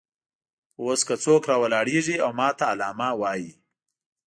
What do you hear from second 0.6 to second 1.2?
اوس که